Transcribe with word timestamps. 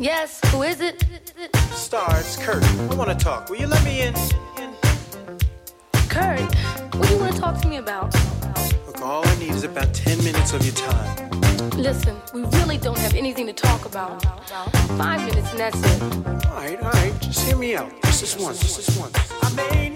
Yes, 0.00 0.40
who 0.52 0.62
is 0.62 0.80
it? 0.80 1.04
Star, 1.72 2.06
it's 2.20 2.36
Kurt. 2.36 2.62
I 2.62 2.94
want 2.94 3.10
to 3.10 3.16
talk. 3.16 3.50
Will 3.50 3.56
you 3.56 3.66
let 3.66 3.84
me 3.84 4.02
in? 4.02 4.14
Kurt, 6.08 6.40
what 6.94 7.08
do 7.08 7.14
you 7.14 7.18
want 7.18 7.34
to 7.34 7.40
talk 7.40 7.60
to 7.62 7.68
me 7.68 7.78
about? 7.78 8.14
Look, 8.86 9.02
all 9.02 9.26
I 9.26 9.38
need 9.40 9.50
is 9.50 9.64
about 9.64 9.92
10 9.92 10.22
minutes 10.22 10.52
of 10.52 10.64
your 10.64 10.74
time. 10.74 11.30
Listen, 11.70 12.16
we 12.32 12.42
really 12.58 12.78
don't 12.78 12.98
have 12.98 13.14
anything 13.14 13.46
to 13.48 13.52
talk 13.52 13.86
about. 13.86 14.22
Five 14.96 15.26
minutes 15.26 15.50
and 15.50 15.58
that's 15.58 15.82
it. 15.82 16.02
All 16.46 16.54
right, 16.54 16.80
all 16.80 16.90
right. 16.90 17.20
Just 17.20 17.44
hear 17.44 17.56
me 17.56 17.74
out. 17.74 17.90
Just 18.02 18.20
this 18.20 18.38
once, 18.38 18.60
just 18.60 18.76
this 18.76 18.96
once. 18.96 19.16
I 19.42 19.52
made 19.54 19.87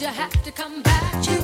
you 0.00 0.06
have 0.06 0.42
to 0.42 0.50
come 0.50 0.82
back. 0.82 1.26
You 1.26 1.39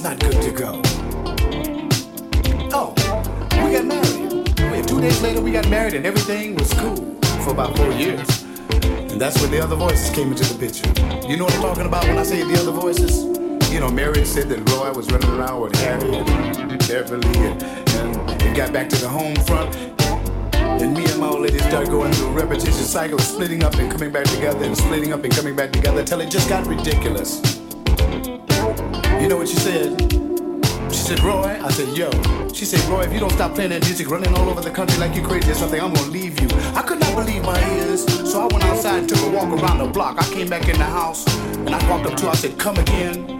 not 0.00 0.18
good 0.18 0.42
to 0.42 0.50
go. 0.50 0.82
Oh, 2.72 2.92
we 3.64 3.72
got 3.72 3.84
married. 3.84 4.52
Oh, 4.60 4.70
Wait, 4.72 4.86
two 4.86 5.00
days 5.00 5.22
later, 5.22 5.40
we 5.40 5.52
got 5.52 5.68
married, 5.68 5.94
and 5.94 6.04
everything 6.04 6.54
was 6.54 6.72
cool 6.74 7.14
for 7.44 7.50
about 7.50 7.76
four 7.76 7.90
years. 7.92 8.42
And 9.10 9.20
that's 9.20 9.40
when 9.40 9.50
the 9.50 9.60
other 9.60 9.76
voices 9.76 10.10
came 10.14 10.32
into 10.32 10.44
the 10.44 10.58
picture. 10.58 10.86
You 11.28 11.36
know 11.36 11.44
what 11.44 11.54
I'm 11.54 11.62
talking 11.62 11.86
about 11.86 12.04
when 12.04 12.18
I 12.18 12.24
say 12.24 12.42
the 12.42 12.60
other 12.60 12.72
voices? 12.72 13.24
You 13.72 13.80
know, 13.80 13.88
Mary 13.88 14.24
said 14.24 14.48
that 14.50 14.68
Roy 14.70 14.92
was 14.92 15.10
running 15.10 15.30
around 15.30 15.60
with 15.60 15.74
Harry 15.76 16.14
and 16.14 16.78
Beverly, 16.88 17.38
and, 17.38 17.62
and 17.62 18.42
it 18.42 18.56
got 18.56 18.72
back 18.72 18.88
to 18.90 18.96
the 18.96 19.08
home 19.08 19.36
front. 19.46 19.74
And 20.54 20.94
me 20.94 21.04
and 21.04 21.18
my 21.18 21.28
old 21.28 21.40
lady 21.40 21.58
started 21.58 21.90
going 21.90 22.12
through 22.12 22.28
a 22.28 22.32
repetition 22.32 22.72
cycle 22.72 23.16
of 23.16 23.24
splitting 23.24 23.62
up 23.62 23.74
and 23.76 23.90
coming 23.90 24.12
back 24.12 24.26
together 24.26 24.64
and 24.64 24.76
splitting 24.76 25.12
up 25.12 25.24
and 25.24 25.34
coming 25.34 25.56
back 25.56 25.72
together 25.72 26.00
until 26.00 26.20
it 26.20 26.30
just 26.30 26.48
got 26.48 26.66
ridiculous. 26.66 27.55
You 29.20 29.28
know 29.28 29.38
what 29.38 29.48
she 29.48 29.56
said? 29.56 30.00
She 30.92 30.98
said, 30.98 31.20
Roy, 31.20 31.58
I 31.62 31.70
said, 31.70 31.96
yo. 31.96 32.10
She 32.52 32.64
said, 32.64 32.80
Roy, 32.88 33.02
if 33.02 33.12
you 33.12 33.18
don't 33.18 33.32
stop 33.32 33.54
playing 33.54 33.70
that 33.70 33.82
music, 33.84 34.08
running 34.08 34.32
all 34.34 34.48
over 34.48 34.60
the 34.60 34.70
country 34.70 34.98
like 34.98 35.16
you're 35.16 35.26
crazy 35.26 35.50
or 35.50 35.54
something, 35.54 35.80
I'm 35.80 35.92
gonna 35.92 36.10
leave 36.10 36.40
you. 36.40 36.48
I 36.74 36.82
could 36.82 37.00
not 37.00 37.14
believe 37.14 37.42
my 37.42 37.58
ears, 37.76 38.04
so 38.30 38.40
I 38.40 38.46
went 38.52 38.64
outside 38.64 39.00
and 39.00 39.08
took 39.08 39.20
a 39.22 39.30
walk 39.30 39.48
around 39.48 39.78
the 39.78 39.86
block. 39.86 40.18
I 40.18 40.24
came 40.32 40.48
back 40.48 40.68
in 40.68 40.78
the 40.78 40.84
house 40.84 41.26
and 41.54 41.70
I 41.70 41.90
walked 41.90 42.06
up 42.06 42.16
to 42.18 42.24
her, 42.26 42.30
I 42.30 42.34
said, 42.34 42.58
come 42.58 42.76
again. 42.76 43.38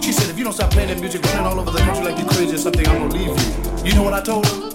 She 0.00 0.12
said, 0.12 0.30
if 0.30 0.38
you 0.38 0.44
don't 0.44 0.52
stop 0.52 0.70
playing 0.70 0.88
that 0.88 1.00
music, 1.00 1.22
running 1.24 1.46
all 1.46 1.60
over 1.60 1.70
the 1.70 1.78
country 1.78 2.04
like 2.04 2.18
you're 2.18 2.28
crazy 2.28 2.54
or 2.54 2.58
something, 2.58 2.86
I'm 2.88 2.98
gonna 2.98 3.14
leave 3.14 3.28
you. 3.28 3.90
You 3.90 3.94
know 3.94 4.02
what 4.02 4.14
I 4.14 4.22
told 4.22 4.46
her? 4.46 4.70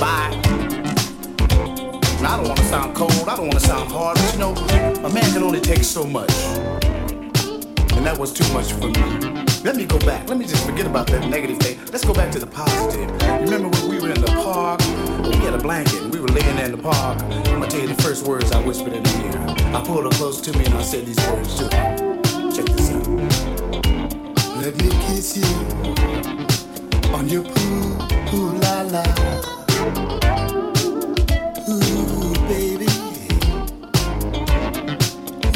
Bye. 0.00 0.34
Now, 2.20 2.34
I 2.34 2.36
don't 2.38 2.48
wanna 2.48 2.64
sound 2.64 2.96
cold, 2.96 3.28
I 3.28 3.36
don't 3.36 3.46
wanna 3.46 3.60
sound 3.60 3.90
hard, 3.92 4.16
but 4.16 4.32
you 4.32 4.38
know, 4.40 4.54
a 5.06 5.12
man 5.12 5.32
can 5.32 5.42
only 5.42 5.60
take 5.60 5.84
so 5.84 6.04
much. 6.04 6.30
And 7.98 8.06
that 8.06 8.16
was 8.16 8.32
too 8.32 8.50
much 8.54 8.72
for 8.72 8.86
me. 8.86 9.02
Let 9.64 9.74
me 9.74 9.84
go 9.84 9.98
back. 9.98 10.28
Let 10.28 10.38
me 10.38 10.46
just 10.46 10.64
forget 10.64 10.86
about 10.86 11.08
that 11.08 11.28
negative 11.28 11.58
thing. 11.58 11.78
Let's 11.92 12.04
go 12.04 12.14
back 12.14 12.30
to 12.30 12.38
the 12.38 12.46
positive. 12.46 13.10
Remember 13.42 13.68
when 13.68 13.88
we 13.90 13.98
were 14.00 14.12
in 14.12 14.20
the 14.20 14.28
park? 14.28 14.80
We 15.26 15.34
had 15.44 15.54
a 15.54 15.58
blanket 15.58 16.02
and 16.02 16.14
we 16.14 16.20
were 16.20 16.28
laying 16.28 16.56
there 16.56 16.66
in 16.66 16.72
the 16.72 16.78
park. 16.78 17.20
I'm 17.20 17.58
gonna 17.58 17.66
tell 17.66 17.80
you 17.80 17.88
the 17.88 18.00
first 18.00 18.24
words 18.24 18.52
I 18.52 18.64
whispered 18.64 18.92
in 18.92 19.04
her 19.04 19.26
ear. 19.26 19.56
I 19.74 19.82
pulled 19.84 20.04
her 20.04 20.10
close 20.10 20.40
to 20.42 20.56
me 20.56 20.64
and 20.64 20.74
I 20.74 20.82
said 20.82 21.06
these 21.06 21.18
words 21.28 21.56
to 21.58 21.64
her. 21.64 21.96
Check 22.52 22.66
this 22.66 22.92
out. 22.92 23.06
Let 24.62 24.76
me 24.80 24.90
kiss 25.06 25.36
you 25.36 25.48
on 27.12 27.28
your 27.28 27.42
poo 27.42 28.08
poo 28.30 28.52
la 28.62 28.82
la. 28.82 29.02
Ooh, 31.68 32.34
baby. 32.46 32.86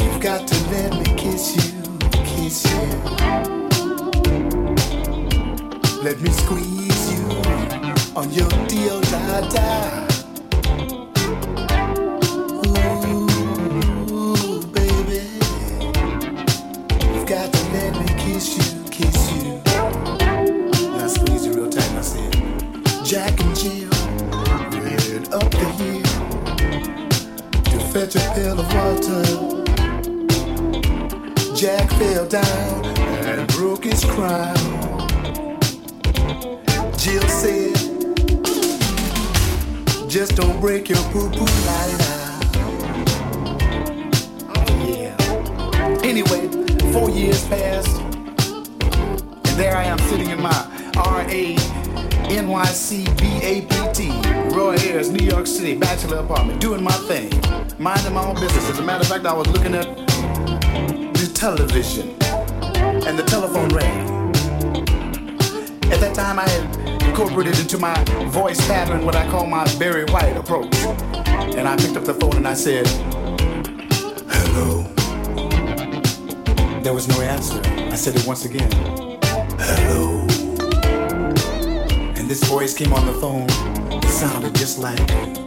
You've 0.03 0.21
got 0.21 0.47
to 0.47 0.55
let 0.71 0.91
me 0.99 1.15
kiss 1.15 1.55
you, 1.55 1.72
Let 6.03 6.21
me 6.21 6.29
squeeze 6.29 7.11
you 7.11 7.25
on 8.15 8.31
your 8.31 8.47
deal 8.67 9.01
da 9.01 9.41
da. 9.49 10.07
Ooh, 12.67 14.61
baby. 14.67 15.21
You've 17.01 17.25
got 17.25 17.51
to 17.51 17.61
let 17.73 17.93
me 17.99 18.05
kiss 18.19 18.55
you, 18.55 18.83
kiss 18.91 19.31
you. 19.31 19.61
Now 20.91 21.07
squeeze 21.07 21.47
you 21.47 21.53
real 21.53 21.71
tight 21.71 21.89
I 21.97 22.01
said, 22.01 22.35
Jack 23.03 23.39
and 23.41 23.55
Jill 23.55 23.89
ran 24.69 25.33
up 25.33 25.49
the 25.49 25.67
hill 25.79 26.03
to 27.63 27.79
fetch 27.91 28.15
a 28.15 28.19
pail 28.35 28.59
of 28.59 28.73
water. 28.75 29.62
Jack 31.63 31.89
fell 31.91 32.27
down 32.27 32.85
and 32.97 33.47
broke 33.53 33.85
his 33.85 34.03
crown. 34.03 34.53
Jill 36.97 37.23
said, 37.29 37.73
just 40.09 40.35
don't 40.35 40.59
break 40.59 40.89
your 40.89 41.01
poo-poo. 41.13 41.45
Oh 44.49 44.85
yeah. 44.85 45.15
Anyway, 46.03 46.49
four 46.91 47.09
years 47.09 47.47
passed, 47.47 47.97
and 48.01 49.57
there 49.57 49.77
I 49.77 49.85
am 49.85 49.99
sitting 49.99 50.31
in 50.31 50.41
my 50.41 50.91
R.A. 50.97 51.55
NYC 52.27 53.05
BAPT, 53.15 54.53
Roy 54.53 54.75
Ayers, 54.79 55.09
New 55.11 55.25
York 55.25 55.47
City, 55.47 55.77
bachelor 55.77 56.17
apartment, 56.17 56.59
doing 56.59 56.83
my 56.83 56.91
thing, 57.07 57.31
minding 57.79 58.13
my 58.13 58.25
own 58.25 58.35
business. 58.35 58.69
As 58.69 58.79
a 58.79 58.83
matter 58.83 59.03
of 59.03 59.07
fact, 59.07 59.25
I 59.25 59.31
was 59.33 59.47
looking 59.47 59.75
at 59.75 59.95
the 59.95 60.02
television, 61.43 62.07
and 63.05 63.19
the 63.19 63.23
telephone 63.27 63.67
rang. 63.75 64.07
At 65.91 65.99
that 65.99 66.15
time, 66.15 66.39
I 66.39 66.47
had 66.47 67.03
incorporated 67.03 67.59
into 67.59 67.77
my 67.77 68.01
voice 68.29 68.65
pattern 68.65 69.03
what 69.05 69.13
I 69.17 69.29
call 69.29 69.45
my 69.45 69.65
Barry 69.77 70.05
White 70.05 70.37
approach. 70.37 70.73
And 71.57 71.67
I 71.67 71.75
picked 71.75 71.97
up 71.97 72.05
the 72.05 72.13
phone 72.13 72.37
and 72.37 72.47
I 72.47 72.53
said, 72.53 72.87
Hello. 74.29 74.83
There 76.81 76.93
was 76.93 77.09
no 77.09 77.19
answer. 77.19 77.61
I 77.91 77.95
said 77.95 78.15
it 78.15 78.25
once 78.25 78.45
again. 78.45 78.71
Hello. 79.59 80.21
And 82.15 82.29
this 82.29 82.41
voice 82.45 82.73
came 82.73 82.93
on 82.93 83.05
the 83.05 83.13
phone. 83.19 83.47
It 84.01 84.07
sounded 84.07 84.55
just 84.55 84.79
like 84.79 85.42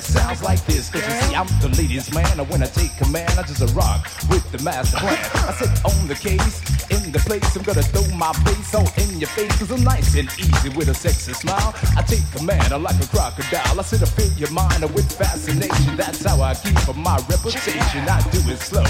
that 0.00 0.06
sounds 0.06 0.42
like 0.42 0.64
this. 0.64 0.88
Cause 0.88 1.04
you 1.04 1.14
see, 1.20 1.34
I'm 1.34 1.46
the 1.60 1.68
ladies' 1.76 2.12
man. 2.14 2.38
And 2.38 2.48
when 2.48 2.62
I 2.62 2.66
take 2.66 2.96
command, 2.96 3.30
I 3.36 3.42
just 3.42 3.60
a 3.60 3.68
rock 3.74 4.08
with 4.30 4.44
the 4.52 4.62
master 4.64 4.96
plan. 4.98 5.18
I 5.44 5.52
sit 5.52 5.72
on 5.84 6.08
the 6.08 6.14
case, 6.14 6.56
in 6.88 7.12
the 7.12 7.18
place, 7.20 7.44
I'm 7.56 7.62
gonna 7.62 7.82
throw 7.82 8.06
my 8.16 8.32
face 8.48 8.74
all 8.74 8.88
in 8.96 9.20
your 9.20 9.28
face. 9.28 9.52
Cause 9.58 9.70
I'm 9.70 9.84
nice 9.84 10.16
and 10.16 10.28
easy 10.38 10.70
with 10.70 10.88
a 10.88 10.94
sexy 10.94 11.32
smile. 11.32 11.74
I 11.96 12.02
take 12.02 12.24
command, 12.32 12.72
I'm 12.72 12.82
like 12.82 12.96
a 12.96 13.06
crocodile. 13.08 13.80
I 13.80 13.82
sit 13.82 14.00
I 14.02 14.06
fill 14.06 14.32
your 14.40 14.50
mind 14.52 14.82
with 14.94 15.10
fascination. 15.12 15.96
That's 15.96 16.24
how 16.24 16.40
I 16.40 16.54
keep 16.54 16.80
up 16.88 16.96
my 16.96 17.16
reputation. 17.28 18.08
I 18.08 18.20
do 18.32 18.40
it 18.48 18.58
slow. 18.58 18.88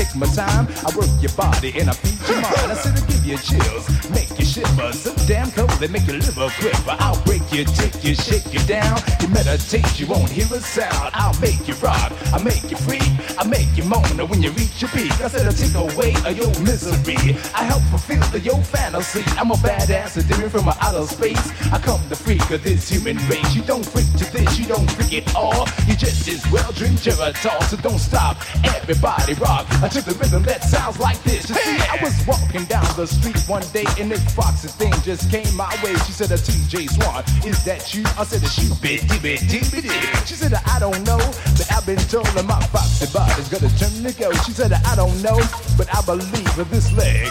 I 0.00 0.04
take 0.04 0.16
my 0.16 0.26
time, 0.28 0.66
I 0.80 0.96
work 0.96 1.10
your 1.20 1.32
body 1.36 1.74
and 1.76 1.90
I 1.90 1.92
feed 1.92 2.16
your 2.26 2.40
mind. 2.40 2.72
I 2.72 2.74
said 2.74 2.96
I 2.96 3.04
give 3.04 3.20
you 3.20 3.36
chills, 3.36 3.84
make 4.08 4.32
you 4.38 4.46
shiver. 4.46 4.92
So 4.94 5.12
damn 5.28 5.50
cold, 5.50 5.68
they 5.76 5.88
make 5.88 6.06
your 6.06 6.16
liver 6.16 6.48
quiver. 6.56 6.96
I'll 7.04 7.20
break 7.24 7.44
you, 7.52 7.66
take 7.66 8.02
you, 8.02 8.14
shake 8.14 8.48
you 8.50 8.60
down. 8.60 8.96
You 9.20 9.28
meditate, 9.28 10.00
you 10.00 10.06
won't 10.06 10.30
hear 10.30 10.46
a 10.46 10.60
sound. 10.60 11.10
I'll 11.12 11.38
make 11.40 11.68
you 11.68 11.74
rock, 11.84 12.12
I 12.32 12.42
make 12.42 12.70
you 12.70 12.78
free, 12.78 13.04
I 13.36 13.44
make 13.44 13.68
you 13.76 13.84
moan 13.84 14.16
when 14.24 14.40
you 14.40 14.50
reach 14.52 14.80
your 14.80 14.88
peak. 14.88 15.12
I 15.20 15.28
said 15.28 15.46
I 15.46 15.52
take 15.52 15.76
away 15.76 16.16
your 16.32 16.48
misery. 16.64 17.36
I 17.52 17.68
help 17.68 17.82
fulfill 17.92 18.24
your 18.40 18.56
fantasy. 18.64 19.20
I'm 19.36 19.50
a 19.50 19.54
badass, 19.60 20.16
a 20.16 20.22
demon 20.24 20.48
from 20.48 20.68
outer 20.80 21.04
space. 21.04 21.52
I 21.72 21.78
come 21.78 22.00
to 22.08 22.16
freak 22.16 22.48
of 22.50 22.64
this 22.64 22.88
human 22.88 23.18
race. 23.28 23.54
You 23.54 23.60
don't 23.62 23.84
freak 23.84 24.08
to 24.16 24.24
this, 24.32 24.58
you 24.58 24.64
don't 24.64 24.90
freak 24.92 25.28
at 25.28 25.36
all. 25.36 25.68
You 25.86 25.94
just 25.94 26.26
as 26.26 26.40
well 26.50 26.72
drink 26.72 26.96
Geritol, 27.00 27.62
so 27.64 27.76
don't 27.76 27.98
stop. 27.98 28.38
Everybody 28.64 29.34
rock 29.34 29.68
to 29.90 30.00
the 30.02 30.14
rhythm 30.18 30.42
that 30.44 30.62
sounds 30.62 30.98
like 31.00 31.20
this. 31.24 31.48
You 31.48 31.56
see, 31.56 31.78
I 31.82 31.98
was 32.02 32.14
walking 32.26 32.64
down 32.66 32.86
the 32.96 33.06
street 33.06 33.38
one 33.48 33.66
day 33.72 33.86
and 33.98 34.10
this 34.10 34.22
foxy 34.34 34.68
thing 34.68 34.92
just 35.02 35.30
came 35.30 35.50
my 35.56 35.70
way. 35.82 35.94
She 36.06 36.12
said, 36.12 36.30
"A 36.30 36.38
TJ 36.38 36.86
Swan, 36.94 37.24
is 37.44 37.64
that 37.64 37.92
you?" 37.92 38.04
I 38.16 38.24
said, 38.24 38.42
"A 38.42 38.48
shoot 38.48 38.80
bit, 38.80 39.02
dibby, 39.08 39.38
dibby, 39.50 39.82
dibby." 39.82 40.26
She 40.26 40.34
said, 40.34 40.54
"I 40.54 40.78
don't 40.78 41.02
know, 41.04 41.18
but 41.58 41.66
I've 41.72 41.86
been 41.86 41.98
told 42.06 42.26
that 42.38 42.44
my 42.44 42.60
foxy 42.70 43.06
body's 43.06 43.48
gonna 43.48 43.70
turn 43.78 44.04
to 44.04 44.12
go." 44.12 44.30
She 44.46 44.52
said, 44.52 44.72
"I 44.72 44.94
don't 44.94 45.20
know, 45.22 45.38
but 45.76 45.88
I 45.92 46.00
believe 46.02 46.54
that 46.56 46.70
this 46.70 46.92
leg 46.92 47.26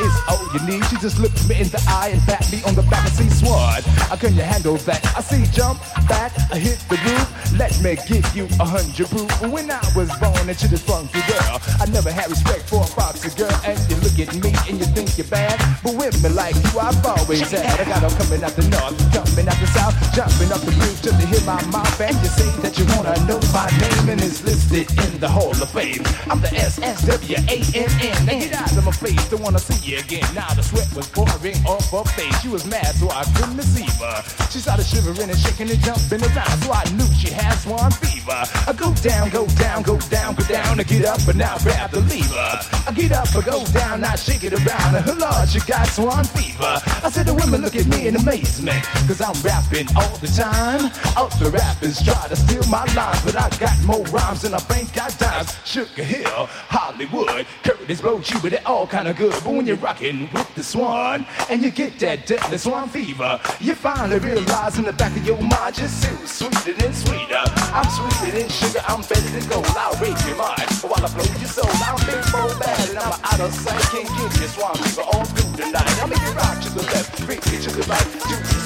is 0.00 0.14
all 0.28 0.46
you 0.54 0.60
need." 0.70 0.84
She 0.90 0.96
just 0.98 1.18
looked 1.18 1.48
me 1.48 1.56
in 1.60 1.68
the 1.68 1.82
eye 1.88 2.10
and 2.14 2.22
pat 2.26 2.46
me 2.52 2.62
on 2.64 2.74
the 2.76 2.82
back 2.82 3.04
and 3.06 3.14
say, 3.14 3.28
"Swan, 3.28 3.82
I 4.10 4.16
can 4.16 4.36
you 4.36 4.42
handle 4.42 4.76
that?" 4.86 5.02
I 5.16 5.20
see 5.20 5.44
jump 5.50 5.80
back, 6.08 6.32
I 6.52 6.58
hit 6.58 6.78
the 6.88 6.96
roof. 6.96 7.28
Let 7.58 7.74
me 7.80 7.96
give 8.06 8.26
you 8.36 8.48
a 8.60 8.64
hundred 8.64 9.10
proof. 9.10 9.30
When 9.42 9.70
I 9.70 9.82
was 9.94 10.10
born 10.22 10.48
into 10.48 10.68
this 10.68 10.82
funky 10.82 11.22
girl, 11.26 11.60
I 11.80 11.86
never 11.94 12.10
had 12.10 12.28
respect 12.28 12.66
for 12.66 12.82
a 12.82 12.86
foxy 12.90 13.30
girl. 13.38 13.54
And 13.62 13.78
you 13.86 13.94
look 14.02 14.18
at 14.18 14.34
me 14.34 14.50
and 14.66 14.82
you 14.82 14.86
think 14.90 15.16
you're 15.16 15.30
bad, 15.30 15.54
but 15.86 15.94
women 15.94 16.34
like 16.34 16.58
you 16.58 16.74
I've 16.74 16.98
always 17.06 17.46
had. 17.54 17.78
I 17.78 17.84
got 17.86 18.02
them 18.02 18.10
coming 18.18 18.42
out 18.42 18.58
the 18.58 18.66
north, 18.66 18.98
coming 19.14 19.46
out 19.46 19.58
the 19.62 19.70
south, 19.70 19.94
jumping 20.10 20.50
up 20.50 20.60
the 20.66 20.74
roof 20.74 20.98
till 21.00 21.14
to 21.14 21.26
hear 21.30 21.40
my 21.46 21.62
mouth. 21.70 22.00
And 22.02 22.18
you 22.18 22.30
say 22.34 22.50
that 22.66 22.74
you 22.74 22.84
wanna 22.98 23.14
know 23.30 23.38
my 23.54 23.70
name 23.78 24.10
and 24.10 24.20
it's 24.20 24.42
listed 24.42 24.90
in 25.06 25.20
the 25.22 25.30
Hall 25.30 25.54
of 25.54 25.70
Fame. 25.70 26.02
I'm 26.26 26.42
the 26.42 26.50
S-S-W-A-N-N. 26.50 28.26
Now 28.26 28.34
get 28.42 28.52
out 28.58 28.74
of 28.74 28.84
my 28.84 28.92
face, 28.92 29.22
don't 29.30 29.40
wanna 29.40 29.62
see 29.62 29.78
you 29.86 30.02
again. 30.02 30.26
Now 30.34 30.50
the 30.58 30.66
sweat 30.66 30.90
was 30.98 31.06
pouring 31.06 31.62
off 31.62 31.86
her 31.94 32.04
face. 32.18 32.34
She 32.42 32.48
was 32.48 32.66
mad, 32.66 32.90
so 32.98 33.06
I 33.08 33.22
couldn't 33.38 33.56
receive 33.56 33.94
her. 34.02 34.18
She 34.50 34.58
started 34.58 34.84
shivering 34.84 35.30
and 35.30 35.38
shaking 35.38 35.70
and 35.70 35.78
jumping 35.86 36.26
around, 36.26 36.58
so 36.58 36.74
I 36.74 36.82
knew 36.98 37.06
she 37.14 37.30
had 37.30 37.54
swan 37.62 37.94
fever. 38.02 38.42
I 38.66 38.74
go 38.74 38.90
down, 38.98 39.30
go 39.30 39.46
down, 39.62 39.86
go 39.86 39.96
down, 40.10 40.34
go 40.34 40.42
down, 40.50 40.80
I 40.80 40.82
get 40.82 41.06
up 41.06 41.22
and 41.30 41.38
now 41.38 41.54
grab 41.62 41.83
the 41.90 42.00
lever. 42.00 42.60
I 42.86 42.92
get 42.94 43.12
up, 43.12 43.34
I 43.34 43.40
go 43.40 43.64
down, 43.66 44.04
I 44.04 44.14
shake 44.16 44.44
it 44.44 44.52
around. 44.52 44.96
And 44.96 45.18
Lord, 45.18 45.48
she 45.48 45.60
got 45.60 45.86
swan 45.88 46.24
fever. 46.24 46.80
I 47.02 47.10
said 47.10 47.26
the 47.26 47.34
women 47.34 47.62
look 47.62 47.76
at 47.76 47.86
me 47.86 48.08
in 48.08 48.16
amazement, 48.16 48.82
cause 49.06 49.20
I'm 49.20 49.34
rapping 49.42 49.88
all 49.96 50.16
the 50.18 50.28
time. 50.28 50.90
Other 51.16 51.50
rappers 51.50 52.02
try 52.02 52.28
to 52.28 52.36
steal 52.36 52.64
my 52.68 52.84
lines, 52.94 53.22
but 53.24 53.36
I 53.36 53.48
got 53.58 53.76
more 53.84 54.04
rhymes 54.06 54.42
than 54.42 54.54
I 54.54 54.58
think 54.58 54.90
I 55.00 55.08
dimes. 55.10 55.56
Sugar 55.64 56.04
Hill, 56.04 56.46
Hollywood, 56.68 57.46
Kurtis 57.62 58.00
Blow, 58.00 58.18
you, 58.18 58.40
but 58.40 58.50
they're 58.52 58.66
all 58.66 58.86
kinda 58.86 59.14
good. 59.14 59.32
But 59.44 59.52
when 59.52 59.66
you're 59.66 59.76
rocking 59.76 60.28
with 60.32 60.54
the 60.54 60.62
swan, 60.62 61.26
and 61.50 61.62
you 61.62 61.70
get 61.70 61.98
that 62.00 62.26
deadly 62.26 62.58
swan 62.58 62.88
fever, 62.88 63.40
you 63.60 63.74
finally 63.74 64.18
realize 64.18 64.78
in 64.78 64.84
the 64.84 64.92
back 64.92 65.16
of 65.16 65.26
your 65.26 65.40
mind, 65.40 65.74
just 65.74 66.02
so 66.02 66.10
sweeter 66.24 66.72
than 66.80 66.92
sweeter. 66.92 67.33
I'm 67.74 67.90
sweeter 67.90 68.38
than 68.38 68.48
sugar, 68.48 68.78
I'm 68.86 69.00
better 69.02 69.30
than 69.34 69.48
gold. 69.48 69.66
I'll 69.74 69.98
rape 69.98 70.14
your 70.28 70.36
mind 70.36 70.70
while 70.86 71.04
I 71.04 71.10
blow 71.10 71.24
your 71.24 71.50
soul. 71.50 71.66
I'm 71.66 71.98
big, 72.06 72.22
bold, 72.30 72.56
bad, 72.60 72.88
and 72.90 72.98
I'm 73.00 73.18
out 73.18 73.40
of 73.40 73.52
sight. 73.52 73.82
Can't 73.90 74.06
give 74.06 74.40
you 74.40 74.46
swan 74.46 74.76
fever 74.76 75.02
all 75.02 75.24
through 75.24 75.56
the 75.56 75.72
night. 75.72 75.98
I'll 76.00 76.06
make 76.06 76.22
it 76.22 76.36
rock 76.36 76.62
to 76.62 76.70
the 76.70 76.82
left, 76.82 77.20
freak 77.22 77.44
it 77.48 77.62
to 77.62 77.70
the 77.74 77.82
right, 77.90 78.06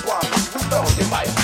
swan 0.05 0.21
fever 0.21 0.59
with 0.59 0.73
all 0.75 0.93
your 1.01 1.09
might. 1.09 1.38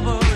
Never 0.00 0.31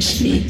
Frenchly. 0.00 0.49